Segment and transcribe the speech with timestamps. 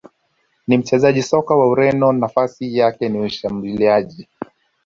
[0.67, 4.27] ni mchezaji soka wa Ureno nafasi yake ni Mshambuliaji